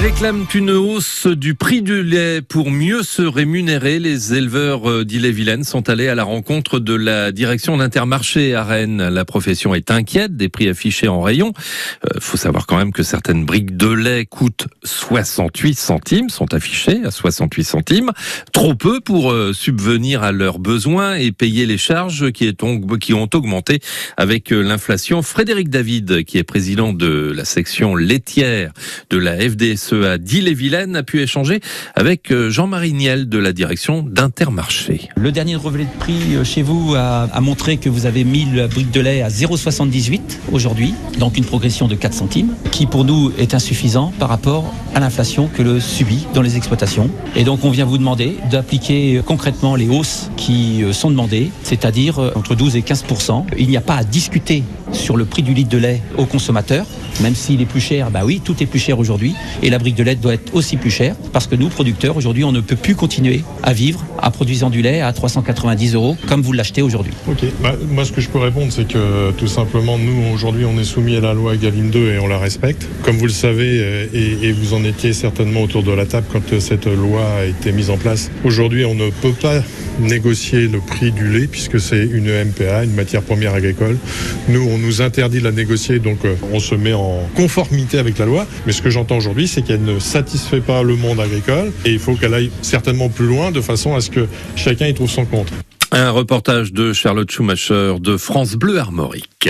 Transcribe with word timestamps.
réclament 0.00 0.46
une 0.54 0.70
hausse 0.70 1.26
du 1.26 1.54
prix 1.54 1.82
du 1.82 2.02
lait 2.02 2.40
pour 2.40 2.70
mieux 2.70 3.02
se 3.02 3.20
rémunérer. 3.20 3.98
Les 3.98 4.32
éleveurs 4.32 4.88
euh, 4.88 5.04
d'Ille-et-Vilaine 5.04 5.62
sont 5.62 5.90
allés 5.90 6.08
à 6.08 6.14
la 6.14 6.24
rencontre 6.24 6.78
de 6.78 6.94
la 6.94 7.32
direction 7.32 7.76
d'Intermarché 7.76 8.54
à 8.54 8.64
Rennes. 8.64 9.08
La 9.08 9.26
profession 9.26 9.74
est 9.74 9.90
inquiète 9.90 10.36
des 10.36 10.48
prix 10.48 10.70
affichés 10.70 11.08
en 11.08 11.20
rayon. 11.20 11.52
Euh, 12.06 12.18
faut 12.18 12.38
savoir 12.38 12.66
quand 12.66 12.78
même 12.78 12.92
que 12.92 13.02
certaines 13.02 13.44
briques 13.44 13.76
de 13.76 13.88
lait 13.88 14.24
coûtent 14.24 14.68
68 14.84 15.78
centimes, 15.78 16.30
sont 16.30 16.54
affichées 16.54 17.04
à 17.04 17.10
68 17.10 17.64
centimes. 17.64 18.12
Trop 18.52 18.74
peu 18.74 19.00
pour 19.00 19.32
euh, 19.32 19.52
subvenir 19.52 20.22
à 20.22 20.32
leurs 20.32 20.60
besoins 20.60 21.16
et 21.16 21.30
payer 21.30 21.66
les 21.66 21.78
charges 21.78 22.32
qui, 22.32 22.54
qui 23.00 23.12
ont 23.12 23.28
augmenté 23.34 23.80
avec 24.16 24.50
euh, 24.50 24.62
l'inflation. 24.62 25.20
Frédéric 25.20 25.68
David, 25.68 26.24
qui 26.24 26.38
est 26.38 26.44
président 26.44 26.94
de 26.94 27.32
la 27.36 27.44
section 27.44 27.96
laitière 27.96 28.72
de 29.10 29.18
la 29.18 29.36
FDS 29.36 29.89
à 29.92 30.18
Dille-et-Vilaine 30.18 30.96
a 30.96 31.02
pu 31.02 31.20
échanger 31.20 31.60
avec 31.94 32.30
euh, 32.30 32.50
Jean-Marie 32.50 32.92
Niel 32.92 33.28
de 33.28 33.38
la 33.38 33.52
direction 33.52 34.02
d'Intermarché. 34.02 35.08
Le 35.16 35.32
dernier 35.32 35.56
relevé 35.56 35.84
de 35.84 35.98
prix 35.98 36.36
euh, 36.36 36.44
chez 36.44 36.62
vous 36.62 36.94
a, 36.96 37.28
montré 37.40 37.76
que 37.76 37.88
vous 37.88 38.06
avez 38.06 38.24
1000 38.24 38.68
briques 38.70 38.90
de 38.90 39.00
lait 39.00 39.22
à 39.22 39.28
0,78 39.28 40.20
aujourd'hui, 40.52 40.94
donc 41.18 41.36
une 41.36 41.44
progression 41.44 41.88
de 41.88 41.94
4 41.94 42.12
centimes, 42.12 42.54
qui 42.70 42.86
pour 42.86 43.04
nous 43.04 43.32
est 43.38 43.54
insuffisant 43.54 44.12
par 44.18 44.28
rapport 44.28 44.72
à 44.94 45.00
l'inflation 45.00 45.48
que 45.48 45.62
le 45.62 45.80
subit 45.80 46.26
dans 46.34 46.42
les 46.42 46.56
exploitations. 46.56 47.10
Et 47.34 47.44
donc 47.44 47.64
on 47.64 47.70
vient 47.70 47.84
vous 47.84 47.98
demander 47.98 48.36
d'appliquer 48.50 49.16
euh, 49.16 49.22
concrètement 49.22 49.76
les 49.76 49.88
hausses 49.88 50.30
qui 50.36 50.82
sont 50.92 51.10
demandées, 51.10 51.50
c'est-à-dire 51.62 52.18
entre 52.34 52.54
12 52.54 52.76
et 52.76 52.80
15% 52.80 53.44
Il 53.58 53.68
n'y 53.68 53.76
a 53.76 53.80
pas 53.80 53.96
à 53.96 54.04
discuter 54.04 54.62
sur 54.92 55.16
le 55.16 55.24
prix 55.24 55.42
du 55.42 55.54
litre 55.54 55.70
de 55.70 55.78
lait 55.78 56.02
au 56.16 56.26
consommateur, 56.26 56.86
même 57.20 57.34
s'il 57.34 57.60
est 57.60 57.66
plus 57.66 57.80
cher, 57.80 58.10
bah 58.10 58.22
oui, 58.24 58.40
tout 58.44 58.62
est 58.62 58.66
plus 58.66 58.78
cher 58.78 58.98
aujourd'hui. 58.98 59.34
Et 59.62 59.70
la 59.70 59.78
brique 59.78 59.96
de 59.96 60.02
lait 60.02 60.14
doit 60.14 60.34
être 60.34 60.54
aussi 60.54 60.76
plus 60.76 60.90
chère 60.90 61.16
parce 61.32 61.46
que 61.46 61.54
nous, 61.54 61.68
producteurs, 61.68 62.16
aujourd'hui, 62.16 62.44
on 62.44 62.52
ne 62.52 62.60
peut 62.60 62.76
plus 62.76 62.94
continuer 62.94 63.42
à 63.62 63.72
vivre 63.72 64.04
en 64.22 64.30
produisant 64.30 64.70
du 64.70 64.82
lait 64.82 65.00
à 65.00 65.12
390 65.12 65.94
euros 65.94 66.16
comme 66.28 66.42
vous 66.42 66.52
l'achetez 66.52 66.82
aujourd'hui. 66.82 67.12
Ok, 67.28 67.44
bah, 67.62 67.74
moi 67.88 68.04
ce 68.04 68.12
que 68.12 68.20
je 68.20 68.28
peux 68.28 68.38
répondre, 68.38 68.72
c'est 68.72 68.86
que 68.86 69.32
tout 69.32 69.46
simplement, 69.46 69.98
nous, 69.98 70.32
aujourd'hui, 70.34 70.64
on 70.64 70.78
est 70.78 70.84
soumis 70.84 71.16
à 71.16 71.20
la 71.20 71.34
loi 71.34 71.56
Galim 71.56 71.90
2 71.90 72.12
et 72.12 72.18
on 72.18 72.26
la 72.26 72.38
respecte. 72.38 72.86
Comme 73.02 73.16
vous 73.16 73.26
le 73.26 73.32
savez, 73.32 73.78
euh, 73.80 74.06
et, 74.12 74.52
vous 74.52 74.74
en 74.74 74.84
étiez 74.84 75.12
certainement 75.12 75.62
autour 75.62 75.82
de 75.82 75.92
la 75.92 76.06
table 76.06 76.26
quand 76.32 76.52
euh, 76.52 76.60
cette 76.60 76.86
loi 76.86 77.22
a 77.38 77.44
été 77.44 77.72
mise 77.72 77.90
en 77.90 77.96
place, 77.96 78.30
aujourd'hui, 78.44 78.84
on 78.84 78.94
ne 78.94 79.10
peut 79.10 79.32
pas 79.32 79.62
négocier 80.00 80.68
le 80.68 80.80
prix 80.80 81.12
du 81.12 81.28
lait 81.28 81.46
puisque 81.46 81.80
c'est 81.80 82.02
une 82.02 82.30
MPA, 82.44 82.84
une 82.84 82.94
matière 82.94 83.22
première 83.22 83.54
agricole. 83.54 83.98
Nous, 84.48 84.62
on 84.62 84.78
nous 84.78 85.02
interdit 85.02 85.38
de 85.38 85.44
la 85.44 85.52
négocier, 85.52 85.98
donc 85.98 86.24
euh, 86.24 86.34
on 86.52 86.60
se 86.60 86.74
met 86.74 86.94
conformité 87.34 87.98
avec 87.98 88.18
la 88.18 88.26
loi. 88.26 88.46
Mais 88.66 88.72
ce 88.72 88.82
que 88.82 88.90
j'entends 88.90 89.16
aujourd'hui, 89.16 89.48
c'est 89.48 89.62
qu'elle 89.62 89.84
ne 89.84 89.98
satisfait 89.98 90.60
pas 90.60 90.82
le 90.82 90.96
monde 90.96 91.20
agricole 91.20 91.72
et 91.84 91.92
il 91.92 91.98
faut 91.98 92.14
qu'elle 92.14 92.34
aille 92.34 92.50
certainement 92.62 93.08
plus 93.08 93.26
loin 93.26 93.50
de 93.50 93.60
façon 93.60 93.94
à 93.94 94.00
ce 94.00 94.10
que 94.10 94.26
chacun 94.56 94.86
y 94.86 94.94
trouve 94.94 95.10
son 95.10 95.24
compte. 95.24 95.48
Un 95.92 96.10
reportage 96.10 96.72
de 96.72 96.92
Charlotte 96.92 97.28
Schumacher 97.30 97.94
de 98.00 98.16
France 98.16 98.54
Bleu 98.54 98.78
Armorique. 98.78 99.48